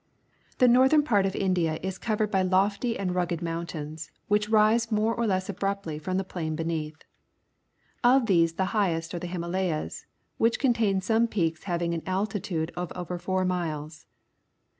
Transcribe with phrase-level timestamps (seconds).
[0.57, 5.13] —The northern part of India is covered by lofty and rugged mountains, which rise more
[5.13, 7.03] or less abruptly from the plain beneath.
[8.03, 10.05] Of these the highest are the Himala3"as,
[10.39, 14.07] which contain some peaks having an altitude of over four miles.